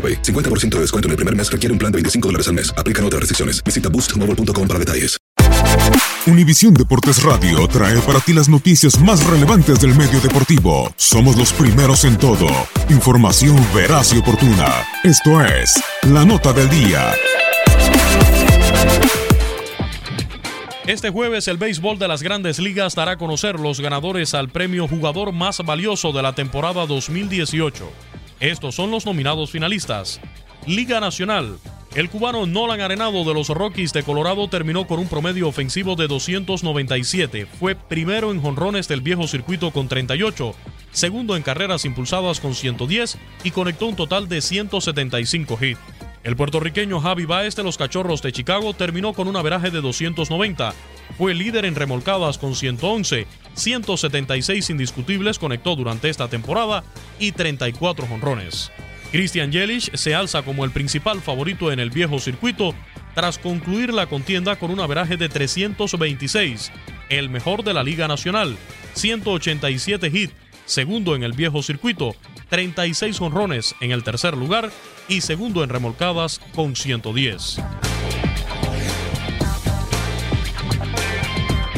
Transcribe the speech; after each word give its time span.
AroPay. 0.00 0.22
50% 0.22 0.76
de 0.76 0.80
descuento 0.80 1.08
en 1.08 1.10
el 1.10 1.16
primer 1.16 1.36
mes 1.36 1.52
requiere 1.52 1.72
un 1.72 1.78
plan 1.78 1.92
de 1.92 1.96
25 1.96 2.28
dólares 2.28 2.48
al 2.48 2.54
mes. 2.54 2.72
Aplican 2.78 3.04
otras 3.04 3.20
restricciones. 3.20 3.62
Visita 3.62 3.90
boostmobile.com 3.90 4.66
para 4.66 4.78
detalles. 4.78 5.20
Univisión 6.26 6.74
Deportes 6.74 7.22
Radio 7.22 7.66
trae 7.66 7.98
para 8.00 8.20
ti 8.20 8.34
las 8.34 8.48
noticias 8.48 9.00
más 9.00 9.24
relevantes 9.26 9.80
del 9.80 9.94
medio 9.94 10.20
deportivo. 10.20 10.92
Somos 10.96 11.36
los 11.36 11.52
primeros 11.52 12.04
en 12.04 12.18
todo. 12.18 12.46
Información 12.88 13.56
veraz 13.74 14.12
y 14.12 14.18
oportuna. 14.18 14.84
Esto 15.02 15.42
es 15.44 15.82
La 16.02 16.24
Nota 16.24 16.52
del 16.52 16.68
Día. 16.68 17.14
Este 20.86 21.10
jueves 21.10 21.48
el 21.48 21.56
béisbol 21.56 21.98
de 21.98 22.08
las 22.08 22.22
grandes 22.22 22.58
ligas 22.58 22.94
dará 22.94 23.12
a 23.12 23.16
conocer 23.16 23.58
los 23.58 23.80
ganadores 23.80 24.34
al 24.34 24.48
premio 24.48 24.88
jugador 24.88 25.32
más 25.32 25.64
valioso 25.64 26.12
de 26.12 26.22
la 26.22 26.34
temporada 26.34 26.84
2018. 26.86 28.09
Estos 28.40 28.74
son 28.74 28.90
los 28.90 29.04
nominados 29.04 29.50
finalistas. 29.50 30.18
Liga 30.66 30.98
Nacional. 30.98 31.58
El 31.94 32.08
cubano 32.08 32.46
Nolan 32.46 32.80
Arenado 32.80 33.22
de 33.22 33.34
los 33.34 33.48
Rockies 33.48 33.92
de 33.92 34.02
Colorado 34.02 34.48
terminó 34.48 34.86
con 34.86 34.98
un 34.98 35.08
promedio 35.08 35.46
ofensivo 35.46 35.94
de 35.94 36.08
297. 36.08 37.44
Fue 37.44 37.74
primero 37.74 38.30
en 38.30 38.40
jonrones 38.40 38.88
del 38.88 39.02
viejo 39.02 39.26
circuito 39.26 39.72
con 39.72 39.88
38, 39.88 40.54
segundo 40.90 41.36
en 41.36 41.42
carreras 41.42 41.84
impulsadas 41.84 42.40
con 42.40 42.54
110 42.54 43.18
y 43.44 43.50
conectó 43.50 43.86
un 43.86 43.96
total 43.96 44.26
de 44.26 44.40
175 44.40 45.58
hits. 45.60 45.80
El 46.22 46.36
puertorriqueño 46.36 47.00
Javi 47.00 47.24
Baez 47.24 47.56
de 47.56 47.62
los 47.62 47.76
Cachorros 47.76 48.22
de 48.22 48.32
Chicago 48.32 48.72
terminó 48.72 49.12
con 49.12 49.28
un 49.28 49.36
averaje 49.36 49.70
de 49.70 49.80
290. 49.80 50.74
Fue 51.18 51.34
líder 51.34 51.64
en 51.64 51.74
remolcadas 51.74 52.38
con 52.38 52.54
111, 52.54 53.26
176 53.54 54.70
indiscutibles 54.70 55.38
conectó 55.38 55.76
durante 55.76 56.08
esta 56.08 56.28
temporada 56.28 56.84
y 57.18 57.32
34 57.32 58.06
jonrones. 58.06 58.70
Christian 59.10 59.50
Yelich 59.50 59.94
se 59.94 60.14
alza 60.14 60.42
como 60.42 60.64
el 60.64 60.70
principal 60.70 61.20
favorito 61.20 61.72
en 61.72 61.80
el 61.80 61.90
viejo 61.90 62.20
circuito 62.20 62.74
tras 63.14 63.38
concluir 63.38 63.92
la 63.92 64.06
contienda 64.06 64.56
con 64.56 64.70
un 64.70 64.80
averaje 64.80 65.16
de 65.16 65.28
326, 65.28 66.70
el 67.08 67.28
mejor 67.28 67.64
de 67.64 67.74
la 67.74 67.82
Liga 67.82 68.06
Nacional, 68.06 68.56
187 68.94 70.10
hits, 70.12 70.32
segundo 70.64 71.16
en 71.16 71.24
el 71.24 71.32
viejo 71.32 71.62
circuito, 71.62 72.14
36 72.50 73.18
jonrones 73.18 73.74
en 73.80 73.90
el 73.90 74.04
tercer 74.04 74.36
lugar 74.36 74.70
y 75.08 75.22
segundo 75.22 75.64
en 75.64 75.70
remolcadas 75.70 76.40
con 76.54 76.76
110. 76.76 77.58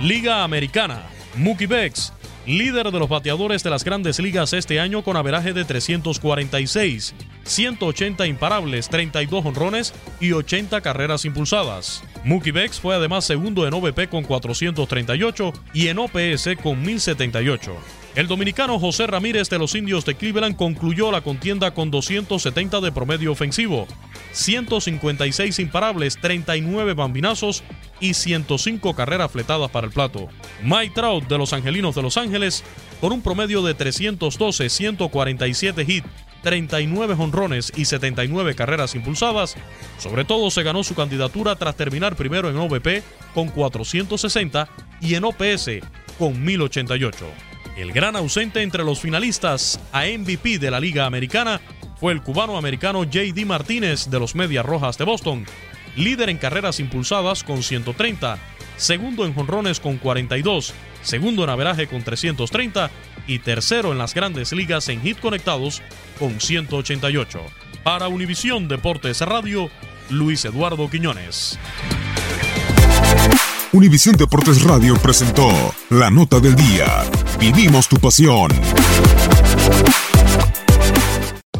Liga 0.00 0.44
Americana. 0.44 1.13
Mookie 1.36 1.66
Becks, 1.66 2.12
líder 2.46 2.92
de 2.92 2.98
los 2.98 3.08
bateadores 3.08 3.64
de 3.64 3.70
las 3.70 3.84
grandes 3.84 4.20
ligas 4.20 4.52
este 4.52 4.78
año 4.78 5.02
con 5.02 5.16
averaje 5.16 5.52
de 5.52 5.64
346, 5.64 7.14
180 7.42 8.26
imparables, 8.26 8.88
32 8.88 9.44
honrones 9.44 9.94
y 10.20 10.32
80 10.32 10.80
carreras 10.80 11.24
impulsadas. 11.24 12.04
Mookie 12.24 12.52
Becks 12.52 12.80
fue 12.80 12.94
además 12.94 13.26
segundo 13.26 13.68
en 13.68 13.74
OVP 13.74 14.08
con 14.08 14.24
438 14.24 15.52
y 15.74 15.88
en 15.88 15.98
OPS 15.98 16.48
con 16.62 16.80
1078. 16.80 17.76
El 18.14 18.28
dominicano 18.28 18.78
José 18.78 19.06
Ramírez 19.06 19.50
de 19.50 19.58
los 19.58 19.74
Indios 19.74 20.06
de 20.06 20.14
Cleveland 20.14 20.56
concluyó 20.56 21.12
la 21.12 21.20
contienda 21.20 21.74
con 21.74 21.90
270 21.90 22.80
de 22.80 22.92
promedio 22.92 23.30
ofensivo, 23.30 23.86
156 24.32 25.58
imparables, 25.58 26.16
39 26.18 26.94
bambinazos 26.94 27.62
y 28.00 28.14
105 28.14 28.94
carreras 28.94 29.30
fletadas 29.30 29.70
para 29.70 29.86
el 29.86 29.92
plato. 29.92 30.28
Mike 30.62 30.94
Trout 30.94 31.28
de 31.28 31.36
los 31.36 31.52
Angelinos 31.52 31.94
de 31.94 32.02
Los 32.02 32.16
Ángeles 32.16 32.64
con 33.02 33.12
un 33.12 33.20
promedio 33.20 33.62
de 33.62 33.74
312, 33.74 34.70
147 34.70 35.84
hits, 35.86 36.08
39 36.44 37.16
honrones 37.18 37.72
y 37.74 37.86
79 37.86 38.54
carreras 38.54 38.94
impulsadas. 38.94 39.56
Sobre 39.98 40.24
todo 40.24 40.50
se 40.50 40.62
ganó 40.62 40.84
su 40.84 40.94
candidatura 40.94 41.56
tras 41.56 41.74
terminar 41.74 42.14
primero 42.14 42.48
en 42.48 42.56
OVP 42.56 43.02
con 43.34 43.48
460 43.48 44.68
y 45.00 45.16
en 45.16 45.24
OPS 45.24 45.70
con 46.18 46.44
1088. 46.44 47.26
El 47.76 47.92
gran 47.92 48.14
ausente 48.14 48.62
entre 48.62 48.84
los 48.84 49.00
finalistas 49.00 49.80
a 49.90 50.04
MVP 50.04 50.60
de 50.60 50.70
la 50.70 50.78
Liga 50.78 51.06
Americana 51.06 51.60
fue 51.98 52.12
el 52.12 52.22
cubano-americano 52.22 53.04
JD 53.04 53.44
Martínez 53.46 54.10
de 54.10 54.20
los 54.20 54.36
Medias 54.36 54.64
Rojas 54.64 54.96
de 54.98 55.04
Boston, 55.04 55.44
líder 55.96 56.28
en 56.28 56.38
carreras 56.38 56.78
impulsadas 56.78 57.42
con 57.42 57.62
130, 57.62 58.38
segundo 58.76 59.24
en 59.24 59.34
jonrones 59.34 59.80
con 59.80 59.96
42, 59.96 60.72
segundo 61.02 61.42
en 61.42 61.50
averaje 61.50 61.86
con 61.86 62.04
330 62.04 62.90
y 63.26 63.38
tercero 63.38 63.92
en 63.92 63.98
las 63.98 64.14
grandes 64.14 64.52
ligas 64.52 64.88
en 64.88 65.00
hit 65.00 65.18
conectados 65.18 65.82
con 66.18 66.40
188. 66.40 67.40
Para 67.82 68.08
Univisión 68.08 68.68
Deportes 68.68 69.20
Radio, 69.20 69.70
Luis 70.10 70.44
Eduardo 70.44 70.88
Quiñones. 70.88 71.58
Univisión 73.72 74.16
Deportes 74.16 74.62
Radio 74.62 74.94
presentó 74.96 75.48
La 75.90 76.08
Nota 76.10 76.38
del 76.38 76.54
Día. 76.54 77.04
Vivimos 77.40 77.88
tu 77.88 77.96
pasión. 77.96 78.52